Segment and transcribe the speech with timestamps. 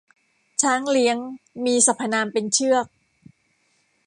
[0.61, 1.17] ช้างเลี้ยง
[1.65, 2.85] มีสรรพนามเป็นเชือก